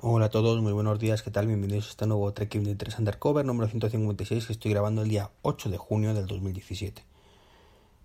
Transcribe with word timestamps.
Hola 0.00 0.26
a 0.26 0.30
todos, 0.30 0.62
muy 0.62 0.70
buenos 0.70 1.00
días, 1.00 1.24
¿qué 1.24 1.32
tal? 1.32 1.48
Bienvenidos 1.48 1.86
a 1.86 1.90
este 1.90 2.06
nuevo 2.06 2.32
Trek 2.32 2.54
23 2.54 3.00
Undercover 3.00 3.44
número 3.44 3.68
156 3.68 4.46
que 4.46 4.52
estoy 4.52 4.70
grabando 4.70 5.02
el 5.02 5.08
día 5.08 5.32
8 5.42 5.70
de 5.70 5.76
junio 5.76 6.14
del 6.14 6.28
2017. 6.28 7.04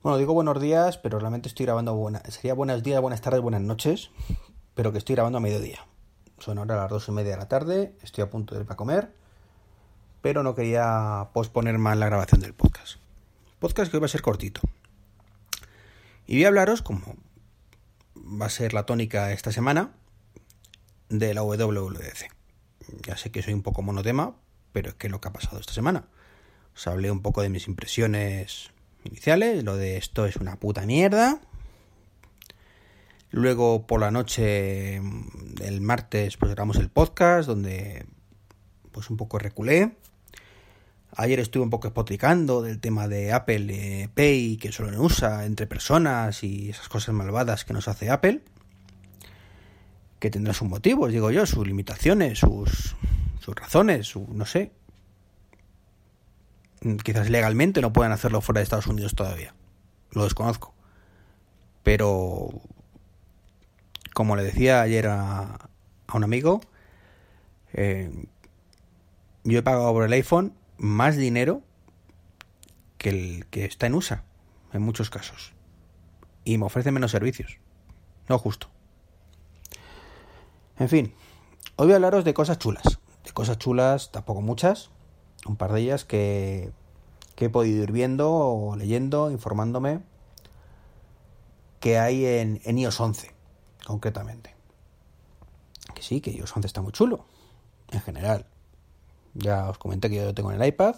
Bueno, 0.02 0.18
digo 0.18 0.34
buenos 0.34 0.60
días, 0.60 0.98
pero 0.98 1.20
realmente 1.20 1.50
estoy 1.50 1.68
grabando 1.68 1.94
buena... 1.94 2.24
sería 2.32 2.56
buenos 2.56 2.82
días, 2.82 3.00
buenas 3.00 3.22
tardes, 3.22 3.42
buenas 3.42 3.62
noches, 3.62 4.10
pero 4.74 4.92
que 4.92 4.98
estoy 4.98 5.14
grabando 5.14 5.38
a 5.38 5.42
mediodía. 5.42 5.86
Son 6.40 6.58
ahora 6.58 6.78
las 6.78 6.90
dos 6.90 7.08
y 7.10 7.12
media 7.12 7.34
de 7.34 7.38
la 7.38 7.48
tarde, 7.48 7.96
estoy 8.02 8.24
a 8.24 8.30
punto 8.32 8.56
de 8.56 8.62
ir 8.62 8.66
para 8.66 8.76
comer, 8.76 9.14
pero 10.22 10.42
no 10.42 10.56
quería 10.56 11.30
posponer 11.32 11.78
más 11.78 11.96
la 11.96 12.08
grabación 12.08 12.42
del 12.42 12.56
podcast. 12.56 12.96
Podcast 13.60 13.92
que 13.92 13.98
hoy 13.98 14.02
va 14.02 14.08
a 14.08 14.10
ser 14.10 14.24
cortito. 14.24 14.62
Y 16.26 16.38
voy 16.38 16.46
a 16.46 16.48
hablaros, 16.48 16.82
como 16.82 17.04
va 18.18 18.48
a 18.48 18.50
ser 18.50 18.74
la 18.74 18.88
tónica 18.88 19.32
esta 19.32 19.52
semana, 19.52 19.92
de 21.20 21.34
la 21.34 21.44
WWDC. 21.44 22.32
Ya 23.06 23.18
sé 23.18 23.32
que 23.32 23.42
soy 23.42 23.54
un 23.54 23.62
poco 23.62 23.82
monotema, 23.82 24.36
pero 24.72 24.90
es 24.90 24.96
que 24.96 25.10
lo 25.10 25.22
que 25.22 25.30
ha 25.30 25.34
pasado 25.34 25.60
esta 25.60 25.74
semana. 25.74 26.08
Os 26.76 26.88
hablé 26.88 27.12
un 27.12 27.22
poco 27.22 27.42
de 27.42 27.50
mis 27.50 27.68
impresiones 27.68 28.72
iniciales, 29.04 29.64
lo 29.64 29.78
de 29.78 29.98
esto 29.98 30.26
es 30.26 30.38
una 30.38 30.56
puta 30.56 30.86
mierda. 30.86 31.40
Luego 33.30 33.86
por 33.86 34.00
la 34.00 34.12
noche, 34.12 34.98
el 34.98 35.82
martes, 35.82 36.38
pues 36.38 36.52
grabamos 36.52 36.78
el 36.78 36.90
podcast 36.90 37.48
donde 37.48 38.06
pues 38.92 39.10
un 39.10 39.18
poco 39.18 39.40
reculé. 39.40 39.96
Ayer 41.16 41.40
estuve 41.40 41.64
un 41.64 41.70
poco 41.70 41.88
espotricando 41.88 42.64
del 42.64 42.80
tema 42.80 43.08
de 43.08 43.34
Apple 43.34 44.10
Pay 44.16 44.58
que 44.58 44.72
solo 44.72 44.92
no 44.92 45.04
usa 45.04 45.46
entre 45.46 45.68
personas 45.68 46.44
y 46.44 46.72
esas 46.72 46.90
cosas 46.90 47.14
malvadas 47.14 47.66
que 47.66 47.74
nos 47.74 47.88
hace 47.88 48.10
Apple 48.10 48.42
que 50.24 50.32
tendrá 50.32 50.54
sus 50.54 50.70
motivos, 50.70 51.12
digo 51.12 51.32
yo, 51.32 51.46
sus 51.46 51.68
limitaciones, 51.68 52.40
sus, 52.40 52.96
sus 53.42 53.54
razones, 53.54 54.08
su, 54.08 54.26
no 54.34 54.46
sé. 54.46 54.72
Quizás 57.04 57.30
legalmente 57.30 57.82
no 57.82 57.92
puedan 57.92 58.14
hacerlo 58.14 58.40
fuera 58.40 58.60
de 58.60 58.64
Estados 58.64 58.88
Unidos 58.88 59.16
todavía. 59.16 59.54
Lo 60.12 60.24
desconozco. 60.24 60.74
Pero, 61.84 62.62
como 64.14 64.38
le 64.38 64.44
decía 64.44 64.82
ayer 64.82 65.08
a, 65.08 65.56
a 66.08 66.16
un 66.16 66.24
amigo, 66.24 66.62
eh, 67.74 68.10
yo 69.44 69.60
he 69.60 69.62
pagado 69.62 69.92
por 69.92 70.06
el 70.06 70.14
iPhone 70.14 70.54
más 70.78 71.18
dinero 71.18 71.64
que 72.98 73.10
el 73.10 73.46
que 73.48 73.66
está 73.66 73.88
en 73.88 73.96
USA, 73.96 74.24
en 74.72 74.84
muchos 74.84 75.10
casos. 75.10 75.52
Y 76.46 76.58
me 76.58 76.68
ofrece 76.68 76.92
menos 76.92 77.12
servicios. 77.12 77.60
No 78.30 78.40
justo. 78.40 78.73
En 80.78 80.90
fin, 80.90 81.14
hoy 81.76 81.88
voy 81.88 81.94
a 81.94 81.96
hablaros 81.96 82.26
de 82.26 82.34
cosas 82.34 82.58
chulas. 82.58 82.84
De 83.24 83.32
cosas 83.32 83.58
chulas, 83.60 84.12
tampoco 84.12 84.42
muchas. 84.42 84.90
Un 85.46 85.56
par 85.56 85.72
de 85.72 85.82
ellas 85.82 86.04
que, 86.04 86.72
que 87.36 87.46
he 87.46 87.50
podido 87.50 87.84
ir 87.84 87.92
viendo 87.92 88.32
o 88.32 88.76
leyendo, 88.76 89.30
informándome, 89.30 90.02
que 91.80 92.00
hay 92.00 92.26
en, 92.26 92.60
iOS 92.66 93.00
11, 93.00 93.32
concretamente. 93.86 94.56
Que 95.94 96.02
sí, 96.02 96.22
que 96.22 96.32
iOS 96.32 96.56
11 96.56 96.68
está 96.68 96.82
muy 96.82 96.92
chulo, 96.92 97.26
en 97.92 98.02
general. 98.02 98.46
Ya 99.34 99.70
os 99.70 99.78
comenté 99.78 100.10
que 100.10 100.16
yo 100.16 100.26
lo 100.26 100.34
tengo 100.34 100.52
en 100.52 100.62
el 100.62 100.68
iPad. 100.68 100.96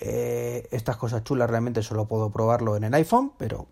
Eh, 0.00 0.68
estas 0.72 0.96
cosas 0.96 1.22
chulas 1.22 1.48
realmente 1.48 1.82
solo 1.82 2.06
puedo 2.06 2.30
probarlo 2.30 2.76
en 2.76 2.84
el 2.84 2.94
iPhone, 2.94 3.32
pero 3.38 3.68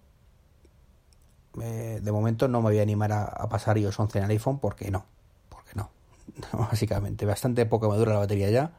de 2.02 2.12
momento 2.12 2.48
no 2.48 2.60
me 2.60 2.70
voy 2.70 2.78
a 2.78 2.82
animar 2.82 3.12
a, 3.12 3.48
pasar 3.48 3.78
iOS 3.78 3.98
11 3.98 4.18
en 4.18 4.24
el 4.24 4.30
iPhone 4.30 4.58
porque 4.58 4.90
no, 4.90 5.04
porque 5.48 5.72
no, 5.74 5.90
básicamente, 6.52 7.26
bastante 7.26 7.66
poco 7.66 7.90
me 7.90 7.96
dura 7.96 8.12
la 8.12 8.18
batería 8.20 8.50
ya 8.50 8.72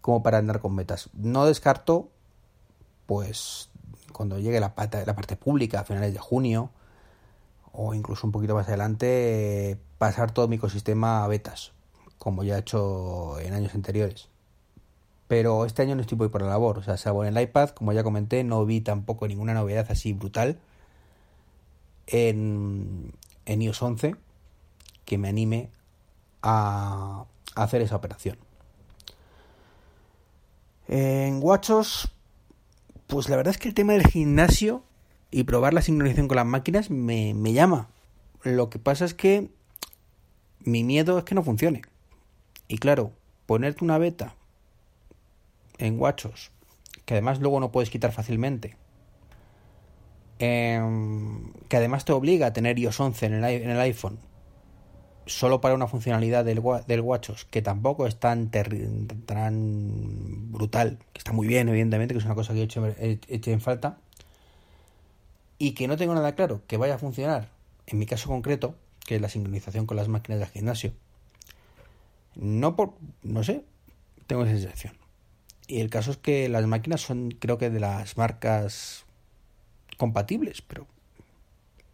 como 0.00 0.22
para 0.22 0.38
andar 0.38 0.60
con 0.60 0.74
metas. 0.74 1.10
No 1.12 1.46
descarto, 1.46 2.08
pues, 3.06 3.70
cuando 4.12 4.38
llegue 4.38 4.60
la 4.60 4.74
parte, 4.74 5.04
la 5.04 5.14
parte 5.14 5.36
pública 5.36 5.80
a 5.80 5.84
finales 5.84 6.12
de 6.12 6.18
junio 6.18 6.70
o 7.72 7.94
incluso 7.94 8.26
un 8.26 8.32
poquito 8.32 8.54
más 8.54 8.66
adelante, 8.68 9.78
pasar 9.98 10.32
todo 10.32 10.48
mi 10.48 10.56
ecosistema 10.56 11.24
a 11.24 11.28
betas, 11.28 11.72
como 12.18 12.42
ya 12.42 12.56
he 12.56 12.60
hecho 12.60 13.38
en 13.38 13.54
años 13.54 13.74
anteriores. 13.74 14.28
Pero 15.28 15.64
este 15.64 15.82
año 15.82 15.94
no 15.94 16.00
estoy 16.00 16.28
por 16.28 16.42
la 16.42 16.48
labor, 16.48 16.78
o 16.78 16.82
sea, 16.82 16.96
salvo 16.96 17.24
en 17.24 17.36
el 17.36 17.42
iPad, 17.42 17.70
como 17.70 17.92
ya 17.92 18.02
comenté, 18.02 18.42
no 18.42 18.64
vi 18.66 18.80
tampoco 18.80 19.28
ninguna 19.28 19.54
novedad 19.54 19.86
así 19.88 20.12
brutal 20.12 20.58
en, 22.10 23.12
en 23.46 23.62
iOS 23.62 23.82
11 23.82 24.16
que 25.04 25.18
me 25.18 25.28
anime 25.28 25.70
a, 26.42 27.24
hacer 27.54 27.82
esa 27.82 27.96
operación. 27.96 28.38
En 30.88 31.40
WatchOS, 31.42 32.12
pues 33.06 33.28
la 33.28 33.36
verdad 33.36 33.52
es 33.52 33.58
que 33.58 33.68
el 33.68 33.74
tema 33.74 33.92
del 33.92 34.06
gimnasio 34.06 34.82
y 35.30 35.44
probar 35.44 35.74
la 35.74 35.82
sincronización 35.82 36.28
con 36.28 36.36
las 36.36 36.46
máquinas 36.46 36.90
me, 36.90 37.34
me 37.34 37.52
llama. 37.52 37.88
Lo 38.42 38.70
que 38.70 38.78
pasa 38.78 39.04
es 39.04 39.14
que 39.14 39.50
mi 40.60 40.84
miedo 40.84 41.18
es 41.18 41.24
que 41.24 41.34
no 41.34 41.42
funcione. 41.42 41.82
Y 42.68 42.78
claro, 42.78 43.12
ponerte 43.46 43.84
una 43.84 43.98
beta 43.98 44.34
en 45.78 45.98
WatchOS, 45.98 46.50
que 47.04 47.14
además 47.14 47.40
luego 47.40 47.58
no 47.60 47.72
puedes 47.72 47.90
quitar 47.90 48.12
fácilmente, 48.12 48.76
eh, 50.40 50.80
que 51.68 51.76
además 51.76 52.06
te 52.06 52.12
obliga 52.12 52.46
a 52.46 52.52
tener 52.54 52.78
iOS 52.78 52.98
11 52.98 53.26
en 53.26 53.44
el, 53.44 53.80
iPhone 53.80 54.18
solo 55.26 55.60
para 55.60 55.74
una 55.74 55.86
funcionalidad 55.86 56.46
del, 56.46 56.62
del 56.88 57.00
WatchOS 57.02 57.44
que 57.44 57.60
tampoco 57.60 58.06
es 58.06 58.18
tan, 58.18 58.50
tan 58.50 60.50
brutal, 60.50 60.98
que 61.12 61.18
está 61.18 61.32
muy 61.32 61.46
bien, 61.46 61.68
evidentemente, 61.68 62.14
que 62.14 62.18
es 62.18 62.24
una 62.24 62.34
cosa 62.34 62.54
que 62.54 62.60
he 62.60 63.18
hecho 63.28 63.50
en 63.52 63.60
falta, 63.60 63.98
y 65.58 65.72
que 65.72 65.86
no 65.86 65.98
tengo 65.98 66.14
nada 66.14 66.34
claro 66.34 66.62
que 66.66 66.78
vaya 66.78 66.94
a 66.94 66.98
funcionar, 66.98 67.50
en 67.86 67.98
mi 67.98 68.06
caso 68.06 68.28
concreto, 68.28 68.74
que 69.06 69.16
es 69.16 69.20
la 69.20 69.28
sincronización 69.28 69.84
con 69.84 69.98
las 69.98 70.08
máquinas 70.08 70.40
del 70.40 70.48
gimnasio. 70.48 70.94
No 72.34 72.76
por, 72.76 72.94
no 73.22 73.44
sé, 73.44 73.62
tengo 74.26 74.44
esa 74.44 74.56
sensación. 74.56 74.96
Y 75.66 75.80
el 75.80 75.90
caso 75.90 76.12
es 76.12 76.16
que 76.16 76.48
las 76.48 76.66
máquinas 76.66 77.02
son, 77.02 77.30
creo 77.30 77.58
que 77.58 77.68
de 77.68 77.78
las 77.78 78.16
marcas 78.16 79.04
compatibles, 80.00 80.62
pero... 80.62 80.86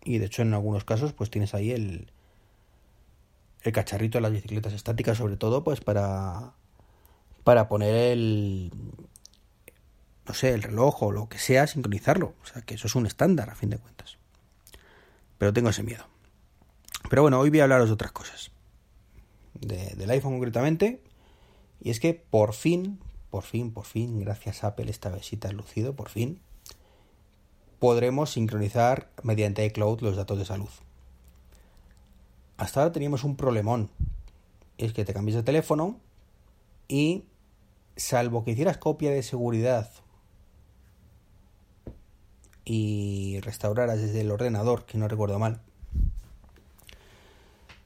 Y 0.05 0.19
de 0.19 0.27
hecho 0.27 0.43
en 0.43 0.55
algunos 0.55 0.85
casos 0.85 1.13
pues 1.13 1.29
tienes 1.29 1.53
ahí 1.53 1.73
el, 1.73 2.13
el 3.63 3.73
cacharrito 3.73 4.19
de 4.19 4.23
las 4.23 4.31
bicicletas 4.31 4.73
estáticas, 4.73 5.19
sobre 5.19 5.37
todo 5.37 5.65
pues 5.65 5.81
para, 5.81 6.53
para 7.43 7.69
poner 7.69 7.97
el, 7.97 8.71
no 10.25 10.35
sé, 10.35 10.55
el 10.55 10.63
reloj 10.63 11.03
o 11.03 11.11
lo 11.11 11.29
que 11.29 11.39
sea, 11.39 11.67
sincronizarlo. 11.67 12.35
O 12.43 12.47
sea 12.47 12.63
que 12.63 12.75
eso 12.75 12.87
es 12.87 12.95
un 12.95 13.07
estándar 13.07 13.51
a 13.51 13.57
fin 13.57 13.71
de 13.71 13.79
cuentas. 13.79 14.19
Pero 15.39 15.53
tengo 15.53 15.71
ese 15.71 15.83
miedo. 15.83 16.07
Pero 17.11 17.23
bueno, 17.23 17.41
hoy 17.41 17.51
voy 17.51 17.59
a 17.59 17.65
hablaros 17.65 17.89
de 17.89 17.95
otras 17.95 18.13
cosas. 18.13 18.53
De, 19.55 19.97
del 19.97 20.11
iPhone 20.11 20.35
concretamente. 20.35 21.03
Y 21.81 21.91
es 21.91 21.99
que 21.99 22.15
por 22.15 22.55
fin, 22.55 23.01
por 23.31 23.43
fin, 23.43 23.73
por 23.73 23.85
fin, 23.85 24.21
gracias 24.21 24.63
a 24.63 24.69
Apple 24.69 24.91
esta 24.91 25.11
besita 25.11 25.51
lucido, 25.51 25.97
por 25.97 26.09
fin, 26.09 26.41
podremos 27.79 28.31
sincronizar 28.31 29.11
mediante 29.23 29.65
iCloud 29.67 30.01
los 30.01 30.17
datos 30.17 30.39
de 30.39 30.45
salud. 30.45 30.69
Hasta 32.57 32.81
ahora 32.81 32.93
teníamos 32.93 33.25
un 33.25 33.37
problemón. 33.37 33.91
Es 34.79 34.93
que 34.93 35.05
te 35.05 35.15
cambias 35.15 35.37
de 35.37 35.43
teléfono 35.43 35.97
y 36.89 37.25
salvo 37.97 38.45
que 38.45 38.53
hicieras 38.53 38.79
copia 38.79 39.11
de 39.11 39.23
seguridad 39.23 39.91
y 42.65 43.41
restauraras 43.41 44.01
desde 44.01 44.21
el 44.21 44.31
ordenador, 44.31 44.85
que 44.85 44.99
no 44.99 45.09
recuerdo 45.09 45.39
mal, 45.39 45.61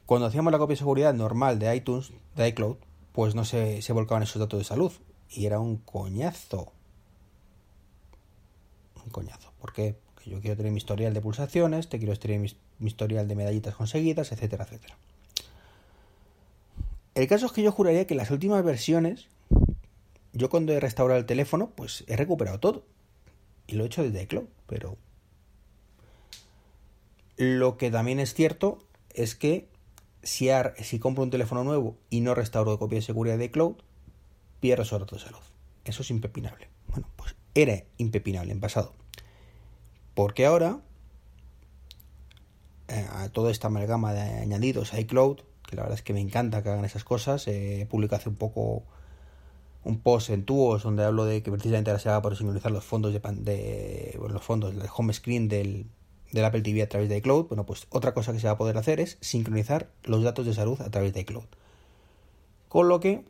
cuando 0.07 0.27
hacíamos 0.27 0.51
la 0.53 0.59
copia 0.59 0.75
de 0.75 0.79
seguridad 0.79 1.15
normal 1.15 1.59
de 1.59 1.77
iTunes, 1.77 2.13
de 2.35 2.49
iCloud, 2.49 2.77
pues 3.13 3.35
no 3.35 3.45
se, 3.45 3.83
se 3.83 3.93
volcaban 3.93 4.23
esos 4.23 4.41
datos 4.41 4.59
de 4.59 4.65
salud. 4.65 4.93
Y 5.29 5.47
era 5.47 5.61
un 5.61 5.77
coñazo 5.77 6.73
un 9.05 9.11
coñazo. 9.11 9.53
¿Por 9.59 9.73
qué? 9.73 9.97
Porque 10.15 10.31
yo 10.31 10.41
quiero 10.41 10.57
tener 10.57 10.73
mi 10.73 10.79
historial 10.79 11.15
de 11.15 11.21
pulsaciones, 11.21 11.89
te 11.89 11.99
quiero 11.99 12.17
tener 12.19 12.41
mi, 12.41 12.49
mi 12.79 12.89
historial 12.89 13.29
de 13.29 13.35
medallitas 13.35 13.75
conseguidas, 13.75 14.33
etcétera, 14.33 14.65
etcétera. 14.65 14.97
El 17.15 17.27
caso 17.27 17.47
es 17.47 17.53
que 17.53 17.63
yo 17.63 17.73
juraría 17.73 18.07
que 18.07 18.15
en 18.15 18.19
las 18.19 18.31
últimas 18.31 18.65
versiones, 18.65 19.29
yo 20.33 20.49
cuando 20.49 20.73
he 20.73 20.81
restaurado 20.81 21.19
el 21.19 21.27
teléfono, 21.27 21.71
pues 21.75 22.05
he 22.07 22.17
recuperado 22.17 22.61
todo. 22.61 22.85
Y 23.67 23.75
lo 23.75 23.85
he 23.85 23.87
hecho 23.87 24.03
desde 24.03 24.23
iCloud, 24.23 24.47
pero... 24.67 24.97
Lo 27.37 27.79
que 27.79 27.91
también 27.91 28.21
es 28.21 28.35
cierto 28.35 28.85
es 29.15 29.35
que 29.35 29.69
si, 30.23 30.51
si 30.83 30.99
compro 30.99 31.25
un 31.25 31.31
teléfono 31.31 31.65
nuevo 31.65 31.97
y 32.11 32.21
no 32.21 32.35
restauro 32.35 32.73
de 32.73 32.79
copia 32.79 32.99
de 32.99 33.03
seguridad 33.03 33.39
de 33.39 33.47
iCloud, 33.47 33.77
pierdo 34.61 34.83
esos 34.83 35.01
datos 35.01 35.21
de 35.21 35.27
salud. 35.27 35.45
Eso 35.85 36.03
es 36.03 36.11
impepinable. 36.11 36.69
Bueno, 36.89 37.09
pues 37.17 37.30
era 37.63 37.85
impepinable 37.99 38.53
en 38.53 38.61
pasado. 38.61 38.93
Porque 40.15 40.47
ahora, 40.47 40.81
eh, 42.89 43.07
a 43.13 43.29
toda 43.29 43.51
esta 43.51 43.69
amalgama 43.69 44.13
de 44.13 44.21
añadidos 44.21 44.93
a 44.95 45.01
iCloud, 45.01 45.41
que 45.69 45.77
la 45.77 45.83
verdad 45.83 45.99
es 45.99 46.03
que 46.03 46.13
me 46.13 46.21
encanta 46.21 46.63
que 46.63 46.69
hagan 46.69 46.85
esas 46.85 47.05
cosas. 47.05 47.47
Eh, 47.47 47.83
he 47.83 47.87
publicado 47.87 48.21
hace 48.21 48.29
un 48.29 48.37
poco 48.37 48.85
un 49.85 50.01
post 50.01 50.31
en 50.31 50.45
Tuos 50.45 50.83
donde 50.83 51.05
hablo 51.05 51.25
de 51.25 51.43
que 51.43 51.51
precisamente 51.51 51.91
ahora 51.91 52.03
se 52.03 52.09
haga 52.11 52.21
por 52.21 52.37
sincronizar 52.37 52.71
los 52.73 52.85
fondos 52.85 53.13
de, 53.13 53.21
de 53.21 54.19
los 54.29 54.43
fondos 54.43 54.75
del 54.75 54.89
home 54.95 55.13
screen 55.13 55.49
del, 55.49 55.87
del 56.33 56.45
Apple 56.45 56.63
TV 56.63 56.83
a 56.83 56.89
través 56.89 57.09
de 57.09 57.17
iCloud. 57.19 57.47
Bueno, 57.47 57.67
pues 57.67 57.87
otra 57.91 58.13
cosa 58.15 58.33
que 58.33 58.41
se 58.41 58.47
va 58.47 58.55
a 58.55 58.59
poder 58.59 58.77
hacer 58.77 59.01
es 59.01 59.19
sincronizar 59.21 59.91
los 60.05 60.23
datos 60.23 60.47
de 60.47 60.55
salud 60.55 60.81
a 60.81 60.91
través 60.91 61.13
de 61.13 61.21
iCloud. 61.21 61.47
Con 62.69 62.89
lo 62.89 63.01
que, 63.01 63.25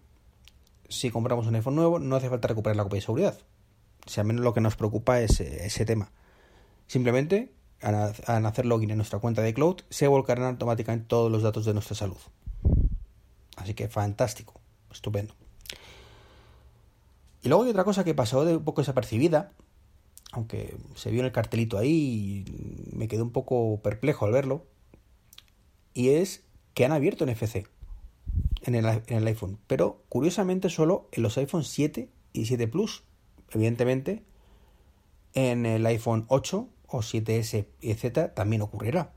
si 0.89 1.11
compramos 1.11 1.47
un 1.47 1.55
iPhone 1.55 1.77
nuevo, 1.77 1.99
no 1.99 2.17
hace 2.17 2.29
falta 2.29 2.49
recuperar 2.49 2.77
la 2.77 2.83
copia 2.83 2.97
de 2.97 3.03
seguridad. 3.03 3.39
Si 4.07 4.21
al 4.21 4.27
menos 4.27 4.45
lo 4.45 4.55
que 4.55 4.61
nos 4.61 4.77
preocupa 4.77 5.21
es 5.21 5.41
eh, 5.41 5.67
ese 5.67 5.85
tema. 5.85 6.13
Simplemente, 6.87 7.53
al 7.81 8.47
hacer 8.47 8.67
login 8.67 8.91
en 8.91 8.97
nuestra 8.97 9.21
cuenta 9.21 9.43
de 9.43 9.51
iCloud, 9.51 9.83
se 9.91 10.09
volcarán 10.09 10.47
automáticamente 10.47 11.07
todos 11.07 11.31
los 11.31 11.43
datos 11.43 11.65
de 11.65 11.73
nuestra 11.73 11.95
salud. 11.95 12.19
Así 13.57 13.75
que 13.75 13.89
fantástico, 13.89 14.61
estupendo. 14.91 15.35
Y 17.43 17.49
luego 17.49 17.65
hay 17.65 17.71
otra 17.71 17.85
cosa 17.85 18.05
que 18.05 18.15
pasó 18.15 18.45
de 18.45 18.57
un 18.57 18.65
poco 18.65 18.81
desapercibida, 18.81 19.53
aunque 20.33 20.77
se 20.95 21.11
vio 21.11 21.21
en 21.21 21.27
el 21.27 21.33
cartelito 21.33 21.79
ahí 21.79 22.45
y 22.47 22.97
me 22.97 23.09
quedé 23.09 23.23
un 23.23 23.33
poco 23.33 23.81
perplejo 23.83 24.27
al 24.27 24.33
verlo, 24.33 24.67
y 25.95 26.11
es 26.11 26.45
que 26.75 26.85
han 26.85 26.93
abierto 26.93 27.27
NFC 27.27 27.67
en 28.63 28.75
el, 28.75 28.85
en 28.85 29.17
el 29.17 29.27
iPhone, 29.27 29.59
pero 29.67 30.05
curiosamente 30.09 30.69
solo 30.69 31.09
en 31.13 31.23
los 31.23 31.37
iPhone 31.39 31.65
7 31.65 32.11
y 32.33 32.47
7 32.47 32.69
Plus. 32.69 33.05
Evidentemente, 33.53 34.23
en 35.35 35.67
el 35.67 35.85
iPhone 35.87 36.25
8 36.29 36.69
o 36.89 36.99
7S, 36.99 37.67
etc., 37.83 38.33
también 38.35 38.63
ocurrirá. 38.63 39.13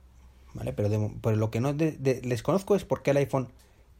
¿Vale? 0.54 0.74
Pero, 0.74 0.90
de, 0.90 1.36
lo 1.36 1.52
que 1.52 1.60
no 1.60 1.74
les 1.74 2.44
conozco 2.44 2.76
es 2.76 2.86
por 2.86 3.02
qué 3.02 3.12
el 3.12 3.18
iPhone 3.18 3.52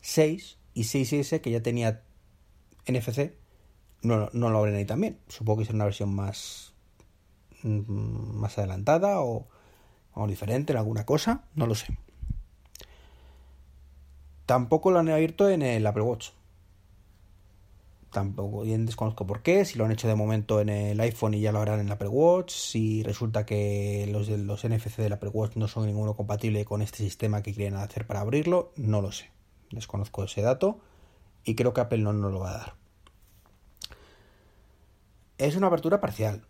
6 0.02 0.58
y 0.74 0.84
6S, 0.84 1.42
que 1.42 1.52
ya 1.52 1.62
tenía 1.62 2.04
NFC, 2.88 3.34
no, 4.02 4.30
no 4.34 4.50
lo 4.50 4.60
abren 4.60 4.76
ahí 4.76 4.86
también. 4.86 5.20
Supongo 5.28 5.60
que 5.60 5.64
es 5.64 5.70
una 5.70 5.86
versión 5.86 6.14
más, 6.14 6.74
mm, 7.64 8.38
más 8.38 8.58
adelantada 8.58 9.22
o, 9.22 9.48
o 10.14 10.28
diferente 10.28 10.74
en 10.74 10.78
alguna 10.78 11.06
cosa, 11.06 11.46
no 11.56 11.66
lo 11.66 11.76
sé. 11.76 11.98
Tampoco 14.46 14.92
lo 14.92 15.00
han 15.00 15.10
abierto 15.10 15.50
en 15.50 15.62
el 15.62 15.88
Apple 15.88 16.04
Watch. 16.04 16.32
Tampoco 18.13 18.62
bien 18.62 18.86
desconozco 18.86 19.25
por 19.25 19.42
qué, 19.42 19.65
si 19.65 19.77
lo 19.77 19.86
han 19.86 19.92
hecho 19.92 20.07
de 20.07 20.15
momento 20.15 20.62
en 20.62 20.69
el 20.69 21.00
iPhone 21.00 21.33
y 21.33 21.42
ya 21.42 21.51
lo 21.51 21.60
harán 21.60 21.80
en 21.80 21.88
el 21.88 21.92
Apple 21.92 22.10
Watch, 22.10 22.51
si 22.51 23.04
resulta 23.04 23.45
que 23.45 24.07
los, 24.12 24.27
de, 24.27 24.38
los 24.38 24.63
NFC 24.63 24.98
del 24.98 25.13
Apple 25.13 25.31
Watch 25.33 25.56
no 25.56 25.68
son 25.68 25.88
ninguno 25.88 26.15
compatible 26.15 26.63
con 26.63 26.81
este 26.81 27.00
sistema 27.00 27.42
que 27.42 27.54
quieren 27.54 27.75
hacer 27.75 28.06
para 28.06 28.21
abrirlo, 28.21 28.71
no 28.75 29.01
lo 29.01 29.12
sé. 29.12 29.31
Desconozco 29.71 30.24
ese 30.24 30.42
dato 30.42 30.80
y 31.44 31.56
creo 31.56 31.74
que 31.74 31.81
Apple 31.81 32.00
no 32.00 32.13
nos 32.13 32.31
lo 32.31 32.39
va 32.39 32.51
a 32.51 32.57
dar 32.57 32.83
es 35.38 35.56
una 35.56 35.68
apertura 35.68 36.00
parcial. 36.00 36.45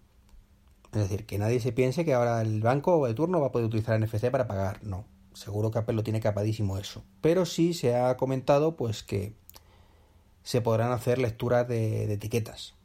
Es 0.94 1.00
decir, 1.00 1.26
que 1.26 1.40
nadie 1.40 1.60
se 1.60 1.72
piense 1.72 2.06
que 2.06 2.14
ahora 2.14 2.42
el 2.42 2.62
banco 2.62 3.06
de 3.08 3.14
turno 3.14 3.42
va 3.42 3.48
a 3.48 3.52
poder 3.52 3.68
utilizar 3.68 4.00
NFC 4.00 4.30
para 4.30 4.48
pagar. 4.48 4.84
No, 4.84 5.06
seguro 5.34 5.72
que 5.72 5.80
Apple 5.80 5.96
lo 5.96 6.04
tiene 6.04 6.20
capadísimo 6.20 6.78
eso. 6.78 7.04
Pero 7.22 7.46
sí 7.46 7.74
se 7.74 7.96
ha 7.96 8.16
comentado 8.18 8.76
pues 8.76 9.02
que 9.04 9.36
se 10.44 10.62
podrán 10.62 10.92
hacer 10.92 11.18
lecturas 11.18 11.68
de, 11.68 12.12
etiquetas. 12.14 12.76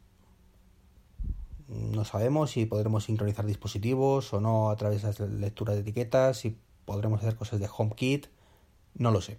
No 1.67 2.03
sabemos 2.03 2.51
si 2.51 2.65
podremos 2.65 3.03
sincronizar 3.03 3.45
dispositivos 3.45 4.33
o 4.33 4.41
no 4.41 4.71
a 4.71 4.75
través 4.75 5.03
de 5.03 5.07
las 5.09 5.19
lecturas 5.19 5.75
de 5.75 5.81
etiquetas, 5.81 6.37
si 6.37 6.57
podremos 6.85 7.19
hacer 7.19 7.35
cosas 7.35 7.59
de 7.59 7.69
HomeKit, 7.71 8.27
no 8.95 9.11
lo 9.11 9.21
sé. 9.21 9.37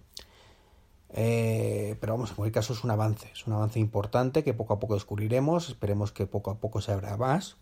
Eh, 1.13 1.97
pero 1.99 2.13
vamos, 2.13 2.29
en 2.29 2.37
cualquier 2.37 2.53
caso 2.53 2.71
es 2.71 2.85
un 2.85 2.91
avance, 2.91 3.29
es 3.33 3.45
un 3.45 3.53
avance 3.53 3.79
importante 3.79 4.45
que 4.45 4.53
poco 4.53 4.73
a 4.73 4.79
poco 4.79 4.93
descubriremos, 4.93 5.67
esperemos 5.67 6.13
que 6.13 6.25
poco 6.25 6.51
a 6.51 6.59
poco 6.59 6.79
se 6.79 6.93
abra 6.93 7.17
más. 7.17 7.57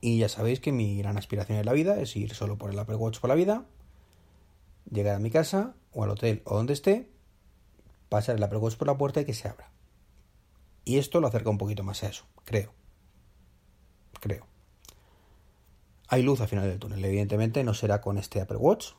Y 0.00 0.18
ya 0.18 0.28
sabéis 0.28 0.58
que 0.58 0.72
mi 0.72 0.98
gran 0.98 1.16
aspiración 1.16 1.58
en 1.58 1.66
la 1.66 1.72
vida 1.72 2.00
es 2.00 2.16
ir 2.16 2.34
solo 2.34 2.58
por 2.58 2.70
el 2.70 2.78
Apple 2.78 2.96
Watch 2.96 3.20
por 3.20 3.28
la 3.28 3.36
vida, 3.36 3.64
llegar 4.90 5.14
a 5.14 5.18
mi 5.20 5.30
casa 5.30 5.74
o 5.92 6.02
al 6.02 6.10
hotel 6.10 6.42
o 6.44 6.56
donde 6.56 6.72
esté, 6.72 7.13
pasar 8.14 8.36
el 8.36 8.56
Watch 8.56 8.76
por 8.76 8.86
la 8.86 8.96
puerta 8.96 9.20
y 9.20 9.24
que 9.24 9.34
se 9.34 9.48
abra. 9.48 9.70
Y 10.84 10.98
esto 10.98 11.20
lo 11.20 11.26
acerca 11.26 11.50
un 11.50 11.58
poquito 11.58 11.82
más 11.82 12.02
a 12.02 12.08
eso, 12.08 12.26
creo. 12.44 12.72
Creo. 14.20 14.46
Hay 16.08 16.22
luz 16.22 16.40
al 16.40 16.48
final 16.48 16.68
del 16.68 16.78
túnel, 16.78 17.04
evidentemente 17.04 17.64
no 17.64 17.74
será 17.74 18.00
con 18.00 18.18
este 18.18 18.40
Apple 18.40 18.58
Watch, 18.58 18.92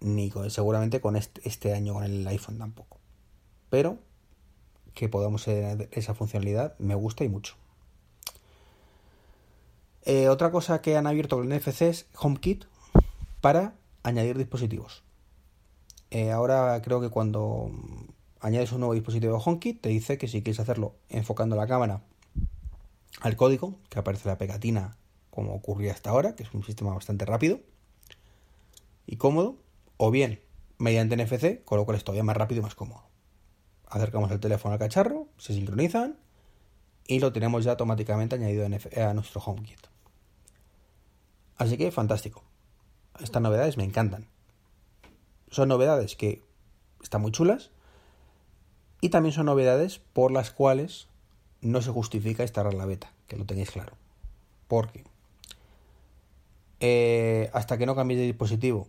ni 0.00 0.32
seguramente 0.48 1.00
con 1.00 1.16
este, 1.16 1.74
año 1.74 1.94
con 1.94 2.04
el 2.04 2.26
iPhone 2.26 2.58
tampoco. 2.58 2.98
Pero 3.70 3.98
que 4.94 5.08
podamos 5.08 5.44
tener 5.44 5.88
esa 5.92 6.14
funcionalidad 6.14 6.76
me 6.78 6.94
gusta 6.94 7.24
y 7.24 7.28
mucho. 7.28 7.54
Eh, 10.02 10.28
otra 10.28 10.50
cosa 10.50 10.80
que 10.80 10.96
han 10.96 11.06
abierto 11.06 11.36
con 11.36 11.52
el 11.52 11.58
NFC 11.58 11.82
es 11.82 12.06
HomeKit 12.16 12.64
para 13.40 13.74
añadir 14.02 14.38
dispositivos. 14.38 15.04
Eh, 16.10 16.30
ahora 16.30 16.80
creo 16.82 17.00
que 17.00 17.10
cuando 17.10 17.70
añades 18.40 18.72
un 18.72 18.80
nuevo 18.80 18.94
dispositivo 18.94 19.34
de 19.34 19.42
HomeKit 19.44 19.80
te 19.80 19.88
dice 19.88 20.16
que 20.16 20.28
si 20.28 20.42
quieres 20.42 20.60
hacerlo 20.60 20.94
enfocando 21.08 21.56
la 21.56 21.66
cámara 21.66 22.02
al 23.20 23.36
código, 23.36 23.74
que 23.88 23.98
aparece 23.98 24.28
la 24.28 24.38
pegatina 24.38 24.96
como 25.30 25.54
ocurría 25.54 25.92
hasta 25.92 26.10
ahora, 26.10 26.34
que 26.34 26.42
es 26.42 26.52
un 26.54 26.64
sistema 26.64 26.94
bastante 26.94 27.24
rápido 27.24 27.60
y 29.06 29.16
cómodo, 29.16 29.56
o 29.96 30.10
bien 30.10 30.40
mediante 30.78 31.16
NFC, 31.16 31.64
con 31.64 31.78
lo 31.78 31.84
cual 31.84 31.96
es 31.96 32.04
todavía 32.04 32.24
más 32.24 32.36
rápido 32.36 32.60
y 32.60 32.62
más 32.62 32.74
cómodo. 32.74 33.02
Acercamos 33.86 34.30
el 34.30 34.40
teléfono 34.40 34.72
al 34.72 34.78
cacharro, 34.78 35.28
se 35.38 35.54
sincronizan 35.54 36.18
y 37.06 37.20
lo 37.20 37.32
tenemos 37.32 37.64
ya 37.64 37.72
automáticamente 37.72 38.36
añadido 38.36 38.66
a 38.66 39.14
nuestro 39.14 39.40
HomeKit. 39.40 39.80
Así 41.56 41.76
que 41.76 41.90
fantástico. 41.90 42.44
Estas 43.20 43.42
novedades 43.42 43.76
me 43.76 43.84
encantan. 43.84 44.28
Son 45.50 45.68
novedades 45.68 46.16
que 46.16 46.42
están 47.02 47.22
muy 47.22 47.32
chulas 47.32 47.70
y 49.00 49.10
también 49.10 49.32
son 49.32 49.46
novedades 49.46 49.98
por 49.98 50.30
las 50.32 50.50
cuales 50.50 51.08
no 51.60 51.82
se 51.82 51.90
justifica 51.90 52.42
instalar 52.42 52.74
la 52.74 52.86
beta, 52.86 53.12
que 53.26 53.36
lo 53.36 53.44
tengáis 53.44 53.70
claro. 53.70 53.94
Porque 54.66 55.04
eh, 56.80 57.50
hasta 57.52 57.78
que 57.78 57.86
no 57.86 57.96
cambiéis 57.96 58.20
de 58.20 58.26
dispositivo 58.26 58.88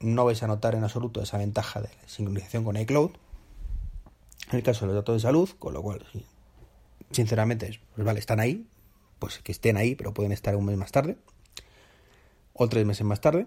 no 0.00 0.24
vais 0.24 0.42
a 0.42 0.46
notar 0.46 0.74
en 0.74 0.84
absoluto 0.84 1.20
esa 1.22 1.36
ventaja 1.36 1.80
de 1.80 1.88
la 1.88 2.08
sincronización 2.08 2.64
con 2.64 2.76
iCloud. 2.76 3.10
En 4.50 4.56
el 4.56 4.62
caso 4.62 4.80
de 4.80 4.86
los 4.88 4.96
datos 4.96 5.14
de 5.14 5.20
salud, 5.20 5.48
con 5.58 5.74
lo 5.74 5.82
cual, 5.82 6.04
sinceramente, 7.10 7.80
pues 7.94 8.04
vale, 8.04 8.18
están 8.18 8.40
ahí, 8.40 8.66
pues 9.18 9.38
que 9.38 9.52
estén 9.52 9.76
ahí, 9.76 9.94
pero 9.94 10.14
pueden 10.14 10.32
estar 10.32 10.56
un 10.56 10.64
mes 10.64 10.76
más 10.76 10.90
tarde, 10.90 11.18
o 12.54 12.68
tres 12.68 12.84
meses 12.86 13.06
más 13.06 13.20
tarde. 13.20 13.46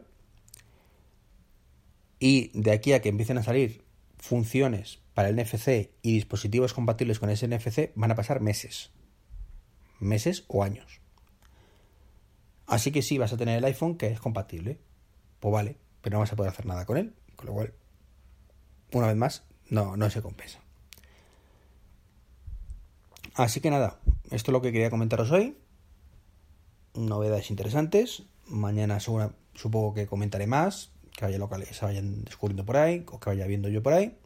Y 2.25 2.51
de 2.53 2.71
aquí 2.71 2.93
a 2.93 3.01
que 3.01 3.09
empiecen 3.09 3.37
a 3.37 3.43
salir 3.43 3.83
funciones 4.15 5.01
para 5.13 5.27
el 5.27 5.35
NFC 5.35 5.91
y 6.01 6.13
dispositivos 6.13 6.73
compatibles 6.73 7.19
con 7.19 7.29
ese 7.29 7.49
NFC, 7.49 7.91
van 7.95 8.11
a 8.11 8.15
pasar 8.15 8.39
meses. 8.39 8.91
Meses 9.99 10.45
o 10.47 10.63
años. 10.63 11.01
Así 12.65 12.93
que 12.93 13.01
sí, 13.01 13.17
vas 13.17 13.33
a 13.33 13.37
tener 13.37 13.57
el 13.57 13.65
iPhone 13.65 13.97
que 13.97 14.07
es 14.07 14.21
compatible. 14.21 14.79
Pues 15.41 15.51
vale, 15.51 15.75
pero 15.99 16.13
no 16.13 16.21
vas 16.21 16.31
a 16.31 16.37
poder 16.37 16.53
hacer 16.53 16.65
nada 16.65 16.85
con 16.85 16.95
él, 16.95 17.13
con 17.35 17.47
lo 17.47 17.53
cual, 17.55 17.73
una 18.93 19.07
vez 19.07 19.17
más, 19.17 19.43
no, 19.69 19.97
no 19.97 20.09
se 20.09 20.21
compensa. 20.21 20.61
Así 23.33 23.59
que 23.59 23.69
nada, 23.69 23.99
esto 24.31 24.51
es 24.51 24.53
lo 24.53 24.61
que 24.61 24.71
quería 24.71 24.89
comentaros 24.89 25.29
hoy. 25.29 25.57
Novedades 26.93 27.49
interesantes. 27.49 28.23
Mañana 28.47 29.01
supongo 29.01 29.93
que 29.93 30.07
comentaré 30.07 30.47
más, 30.47 30.93
que 31.15 31.25
vaya 31.25 31.37
locales, 31.37 31.75
se 31.75 31.85
vayan 31.85 32.23
descubriendo 32.23 32.65
por 32.65 32.77
ahí, 32.77 33.05
o 33.11 33.19
que 33.19 33.29
vaya 33.29 33.45
viendo 33.47 33.69
yo 33.69 33.83
por 33.83 33.93
ahí. 33.93 34.17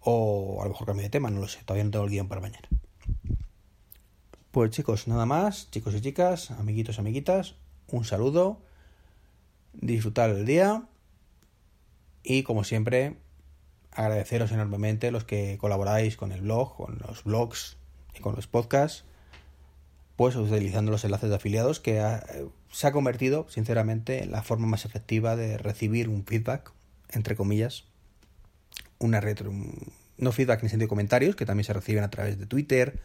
O 0.00 0.60
a 0.60 0.64
lo 0.64 0.70
mejor 0.70 0.86
cambio 0.86 1.02
de 1.04 1.10
tema, 1.10 1.30
no 1.30 1.40
lo 1.40 1.48
sé, 1.48 1.60
todavía 1.64 1.84
no 1.84 1.90
tengo 1.90 2.04
el 2.04 2.10
guion 2.10 2.28
para 2.28 2.40
mañana. 2.40 2.68
Pues 4.50 4.70
chicos, 4.70 5.08
nada 5.08 5.26
más, 5.26 5.70
chicos 5.70 5.94
y 5.94 6.00
chicas, 6.00 6.50
amiguitos, 6.52 6.98
amiguitas, 6.98 7.54
un 7.88 8.04
saludo 8.04 8.60
disfrutar 9.72 10.30
el 10.30 10.44
día 10.44 10.84
y 12.22 12.42
como 12.42 12.64
siempre 12.64 13.16
agradeceros 13.92 14.52
enormemente 14.52 15.10
los 15.10 15.24
que 15.24 15.58
colaboráis 15.58 16.16
con 16.16 16.32
el 16.32 16.42
blog, 16.42 16.76
con 16.76 16.98
los 17.06 17.24
blogs 17.24 17.76
y 18.16 18.20
con 18.20 18.34
los 18.34 18.46
podcasts, 18.46 19.04
pues 20.18 20.34
utilizando 20.34 20.90
los 20.90 21.04
enlaces 21.04 21.30
de 21.30 21.36
afiliados 21.36 21.78
que 21.78 22.04
se 22.72 22.86
ha 22.86 22.92
convertido 22.92 23.46
sinceramente 23.48 24.24
en 24.24 24.32
la 24.32 24.42
forma 24.42 24.66
más 24.66 24.84
efectiva 24.84 25.36
de 25.36 25.56
recibir 25.56 26.08
un 26.08 26.26
feedback, 26.26 26.72
entre 27.10 27.36
comillas, 27.36 27.84
una 28.98 29.20
retro, 29.20 29.52
no 30.18 30.32
feedback 30.32 30.62
en 30.64 30.70
sentido 30.70 30.86
de 30.86 30.90
comentarios, 30.90 31.36
que 31.36 31.46
también 31.46 31.64
se 31.64 31.72
reciben 31.72 32.02
a 32.04 32.10
través 32.10 32.36
de 32.36 32.46
Twitter, 32.46 33.00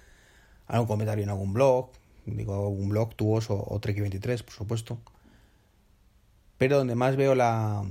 algún 0.66 0.88
comentario 0.88 1.24
en 1.24 1.30
algún 1.30 1.54
blog, 1.54 1.92
digo 2.26 2.56
algún 2.56 2.90
blog, 2.90 3.16
tuos 3.16 3.50
o, 3.50 3.56
o 3.56 3.80
Trek23, 3.80 4.44
por 4.44 4.54
supuesto 4.54 5.00
pero 6.58 6.78
donde 6.78 6.96
más 6.96 7.16
veo 7.16 7.36
la, 7.36 7.84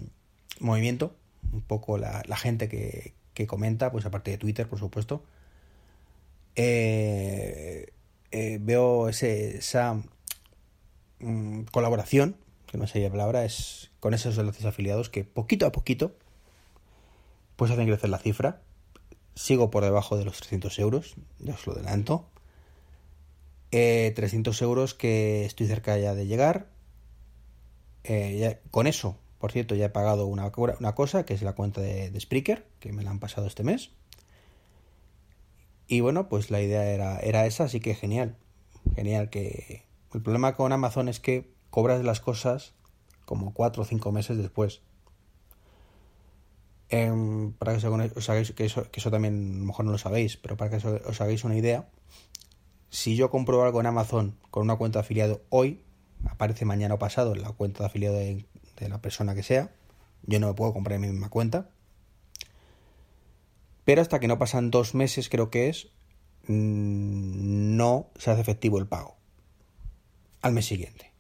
movimiento, 0.59 1.15
un 1.53 1.63
poco 1.63 1.99
la, 1.99 2.23
gente 2.37 2.69
que, 2.69 3.13
que, 3.35 3.47
comenta, 3.47 3.93
pues 3.93 4.07
aparte 4.07 4.31
de 4.31 4.39
Twitter, 4.39 4.67
por 4.67 4.79
supuesto. 4.79 5.23
Eh, 6.55 7.32
eh, 8.33 8.59
veo 8.61 9.09
esa 9.09 10.03
mm, 11.21 11.63
colaboración, 11.71 12.37
que 12.67 12.79
no 12.79 12.87
sé 12.87 13.01
la 13.01 13.11
palabra, 13.11 13.45
es 13.45 13.91
con 14.01 14.15
esos 14.15 14.37
enlaces 14.39 14.65
afiliados 14.65 15.11
que 15.11 15.25
poquito 15.25 15.67
a 15.67 15.73
poquito 15.73 16.13
pues 17.57 17.71
hacen 17.71 17.87
crecer 17.87 18.11
la 18.11 18.19
cifra. 18.19 18.61
Sigo 19.35 19.71
por 19.71 19.85
debajo 19.85 20.17
de 20.17 20.25
los 20.25 20.39
300 20.39 20.79
euros, 20.81 21.15
ya 21.39 21.55
os 21.55 21.67
lo 21.67 21.75
adelanto. 21.75 22.27
300 23.71 24.61
eh, 24.61 24.65
euros 24.65 24.95
que 24.95 25.45
estoy 25.45 25.67
cerca 25.67 25.97
ya 25.97 26.15
de 26.15 26.27
llegar. 26.27 26.67
Eh, 28.05 28.59
con 28.71 28.87
eso, 28.87 29.17
por 29.39 29.53
cierto, 29.53 29.75
ya 29.75 29.87
he 29.87 29.91
pagado 29.91 30.27
una, 30.27 30.51
una 30.57 30.95
cosa, 30.95 31.25
que 31.25 31.35
es 31.35 31.43
la 31.43 31.55
cuenta 31.55 31.81
de, 31.81 32.11
de, 32.11 32.21
Spreaker, 32.21 32.67
que 32.81 32.93
me 32.93 33.03
la 33.03 33.11
han 33.11 33.21
pasado 33.21 33.47
este 33.47 33.63
mes. 33.63 33.91
Y 35.93 36.01
bueno, 36.01 36.27
pues 36.27 36.51
la 36.51 36.63
idea 36.63 36.87
era, 36.87 37.19
era 37.19 37.45
esa, 37.45 37.65
así 37.65 37.79
que 37.79 37.95
genial. 37.95 38.39
Genial 38.97 39.29
que... 39.29 39.85
El 40.15 40.23
problema 40.23 40.57
con 40.57 40.73
Amazon 40.73 41.07
es 41.11 41.21
que 41.21 41.53
cobras 41.69 42.03
las 42.03 42.19
cosas 42.19 42.73
como 43.27 43.53
4 43.53 43.83
o 43.83 43.85
5 43.85 44.11
meses 44.11 44.39
después. 44.39 44.81
Em, 46.89 47.53
para 47.53 47.77
que 47.77 47.87
os 47.87 48.31
hagáis, 48.31 48.53
que 48.53 48.65
eso, 48.65 48.91
que 48.91 49.01
eso 49.01 49.11
también 49.11 49.57
a 49.57 49.59
lo 49.59 49.65
mejor 49.67 49.85
no 49.85 49.93
lo 49.93 49.99
sabéis, 49.99 50.39
pero 50.39 50.57
para 50.57 50.71
que 50.71 50.87
os 50.87 51.21
hagáis 51.21 51.45
una 51.45 51.59
idea, 51.59 51.91
si 52.89 53.15
yo 53.15 53.29
compro 53.29 53.63
algo 53.63 53.79
en 53.79 53.85
Amazon 53.85 54.39
con 54.51 54.63
una 54.63 54.77
cuenta 54.77 55.01
de 55.01 55.05
afiliado 55.05 55.43
hoy, 55.51 55.85
aparece 56.25 56.65
mañana 56.65 56.95
o 56.95 56.99
pasado 56.99 57.35
en 57.35 57.43
la 57.43 57.51
cuenta 57.51 57.81
de 57.81 57.89
afiliado 57.89 58.17
de, 58.17 58.47
la 58.89 59.03
persona 59.03 59.35
que 59.35 59.43
sea, 59.43 59.71
yo 60.23 60.41
no 60.41 60.47
me 60.47 60.55
puedo 60.55 60.73
comprar 60.73 60.95
en 60.95 61.03
mi 61.03 61.09
misma 61.09 61.29
cuenta. 61.29 61.69
Pero 63.85 64.03
hasta 64.03 64.21
que 64.21 64.29
no 64.29 64.39
pasan 64.39 64.71
dos 64.71 64.95
meses, 64.95 65.29
creo 65.29 65.51
que 65.51 65.69
es, 65.69 65.89
mm, 66.47 67.77
no 67.77 68.11
se 68.17 68.31
hace 68.31 68.41
efectivo 68.41 68.79
el 68.79 68.87
pago. 68.87 69.17
Al 70.41 70.53
mes 70.53 70.67
siguiente. 70.67 71.13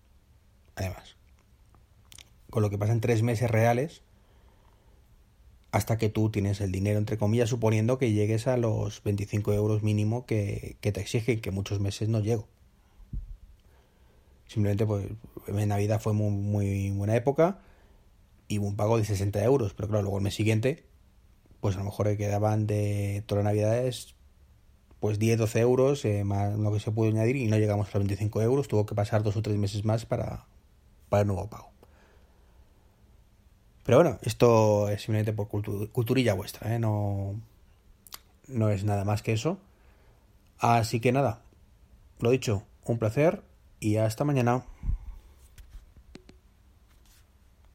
Además. 0.77 1.17
Con 2.51 2.63
lo 2.63 2.71
que 2.71 2.79
pasan 2.79 3.01
tres 3.01 3.23
meses 3.23 3.51
reales 3.51 4.03
hasta 5.73 5.97
que 5.97 6.11
tú 6.11 6.31
tienes 6.31 6.61
el 6.61 6.71
dinero, 6.71 6.99
entre 6.99 7.17
comillas, 7.17 7.49
suponiendo 7.49 7.99
que 7.99 8.13
llegues 8.13 8.47
a 8.47 8.59
los 8.59 9.03
25 9.03 9.55
euros 9.55 9.83
mínimo 9.83 10.27
que, 10.27 10.77
te 10.81 11.01
exigen, 11.01 11.41
que 11.41 11.51
muchos 11.51 11.81
meses 11.81 12.11
no 12.11 12.21
llego. 12.21 12.47
Simplemente, 14.47 14.85
pues, 14.85 15.07
en 15.47 15.69
Navidad 15.69 15.99
fue 15.99 16.13
muy, 16.13 16.31
muy 16.31 16.91
buena 16.91 17.17
época 17.17 17.63
y 18.49 18.59
hubo 18.59 18.67
un 18.67 18.77
pago 18.77 18.99
de 18.99 19.07
60 19.07 19.43
euros, 19.43 19.73
pero 19.73 19.89
claro, 19.89 20.03
luego 20.03 20.19
el 20.19 20.25
mes 20.25 20.35
siguiente, 20.35 20.85
pues 21.63 21.77
a 21.77 21.79
lo 21.79 21.85
mejor 21.85 22.17
quedaban 22.17 22.67
de 22.67 23.23
todas 23.25 23.45
las 23.45 23.55
Navidades, 23.55 24.17
pues 24.99 25.21
10, 25.21 25.39
12 25.39 25.61
euros, 25.61 26.05
eh, 26.05 26.25
más 26.25 26.59
lo 26.59 26.73
que 26.73 26.81
se 26.81 26.91
pudo 26.91 27.09
añadir 27.09 27.37
y 27.37 27.47
no 27.47 27.57
llegamos 27.57 27.87
a 27.87 27.99
los 27.99 28.09
25 28.09 28.43
euros, 28.43 28.67
tuvo 28.67 28.85
que 28.85 28.97
pasar 28.97 29.23
dos 29.23 29.37
o 29.37 29.43
tres 29.43 29.57
meses 29.57 29.85
más 29.85 30.05
para, 30.05 30.45
para 31.09 31.21
el 31.21 31.29
nuevo 31.29 31.49
pago. 31.49 31.71
Pero 33.85 33.99
bueno, 33.99 34.19
esto 34.23 34.89
es 34.89 35.03
simplemente 35.03 35.33
por 35.33 35.47
culturilla 35.47 36.35
vuestra, 36.35 36.75
¿eh? 36.75 36.81
no, 36.81 37.41
no 38.49 38.71
es 38.71 38.83
nada 38.83 39.05
más 39.05 39.23
que 39.23 39.33
eso. 39.33 39.59
Así 40.59 40.99
que 40.99 41.13
nada, 41.13 41.43
lo 42.19 42.31
dicho, 42.31 42.65
un 42.85 42.99
placer 42.99 43.45
y 43.79 43.99
hasta 43.99 44.25
mañana. 44.25 44.65